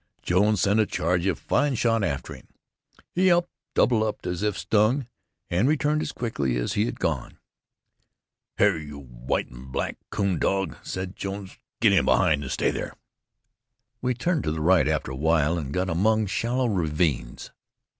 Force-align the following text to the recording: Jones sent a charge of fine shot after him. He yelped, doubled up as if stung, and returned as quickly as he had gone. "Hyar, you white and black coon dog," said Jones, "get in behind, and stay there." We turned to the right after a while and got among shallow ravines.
Jones 0.23 0.61
sent 0.61 0.79
a 0.79 0.87
charge 0.87 1.27
of 1.27 1.37
fine 1.37 1.75
shot 1.75 2.03
after 2.03 2.33
him. 2.33 2.47
He 3.13 3.27
yelped, 3.27 3.51
doubled 3.75 4.01
up 4.01 4.25
as 4.25 4.41
if 4.41 4.57
stung, 4.57 5.05
and 5.51 5.67
returned 5.69 6.01
as 6.01 6.11
quickly 6.11 6.57
as 6.57 6.73
he 6.73 6.85
had 6.87 6.99
gone. 6.99 7.37
"Hyar, 8.57 8.79
you 8.79 8.97
white 9.01 9.49
and 9.49 9.71
black 9.71 9.97
coon 10.09 10.39
dog," 10.39 10.75
said 10.81 11.15
Jones, 11.15 11.55
"get 11.81 11.93
in 11.93 12.05
behind, 12.05 12.41
and 12.41 12.51
stay 12.51 12.71
there." 12.71 12.95
We 14.01 14.15
turned 14.15 14.43
to 14.45 14.51
the 14.51 14.59
right 14.59 14.87
after 14.87 15.11
a 15.11 15.15
while 15.15 15.59
and 15.59 15.71
got 15.71 15.87
among 15.87 16.25
shallow 16.25 16.65
ravines. 16.65 17.51